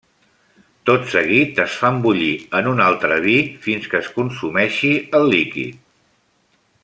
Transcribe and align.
Tot 0.89 1.03
seguit 1.15 1.59
es 1.65 1.75
fan 1.81 1.99
bullir 2.05 2.31
en 2.61 2.71
un 2.71 2.81
altre 2.87 3.21
vi 3.27 3.37
fins 3.67 3.87
que 3.93 4.01
es 4.01 4.11
consumeixi 4.17 4.93
el 5.21 5.31
líquid. 5.35 5.81